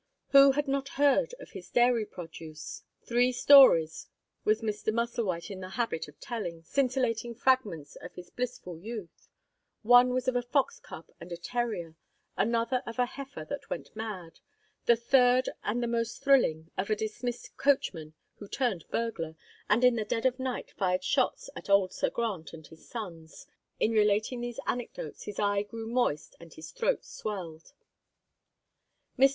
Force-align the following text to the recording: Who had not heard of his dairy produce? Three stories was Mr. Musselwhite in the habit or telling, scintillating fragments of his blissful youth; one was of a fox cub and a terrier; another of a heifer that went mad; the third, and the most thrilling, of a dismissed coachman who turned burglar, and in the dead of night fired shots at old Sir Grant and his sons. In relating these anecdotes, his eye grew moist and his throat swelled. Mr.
Who 0.29 0.53
had 0.53 0.67
not 0.67 0.89
heard 0.97 1.35
of 1.39 1.51
his 1.51 1.69
dairy 1.69 2.07
produce? 2.07 2.81
Three 3.03 3.31
stories 3.31 4.07
was 4.43 4.63
Mr. 4.63 4.91
Musselwhite 4.91 5.51
in 5.51 5.59
the 5.59 5.69
habit 5.77 6.09
or 6.09 6.13
telling, 6.13 6.63
scintillating 6.63 7.35
fragments 7.35 7.95
of 7.97 8.15
his 8.15 8.31
blissful 8.31 8.79
youth; 8.79 9.29
one 9.83 10.11
was 10.11 10.27
of 10.27 10.35
a 10.35 10.41
fox 10.41 10.79
cub 10.79 11.11
and 11.19 11.31
a 11.31 11.37
terrier; 11.37 11.97
another 12.35 12.81
of 12.87 12.97
a 12.97 13.05
heifer 13.05 13.45
that 13.47 13.69
went 13.69 13.95
mad; 13.95 14.39
the 14.87 14.95
third, 14.95 15.49
and 15.63 15.83
the 15.83 15.87
most 15.87 16.23
thrilling, 16.23 16.71
of 16.79 16.89
a 16.89 16.95
dismissed 16.95 17.55
coachman 17.57 18.15
who 18.37 18.47
turned 18.47 18.85
burglar, 18.89 19.35
and 19.69 19.83
in 19.83 19.97
the 19.97 20.03
dead 20.03 20.25
of 20.25 20.39
night 20.39 20.71
fired 20.71 21.03
shots 21.03 21.47
at 21.55 21.69
old 21.69 21.93
Sir 21.93 22.09
Grant 22.09 22.53
and 22.53 22.65
his 22.65 22.89
sons. 22.89 23.45
In 23.79 23.91
relating 23.91 24.41
these 24.41 24.59
anecdotes, 24.65 25.25
his 25.25 25.37
eye 25.37 25.61
grew 25.61 25.85
moist 25.87 26.35
and 26.39 26.51
his 26.55 26.71
throat 26.71 27.05
swelled. 27.05 27.71
Mr. 29.19 29.29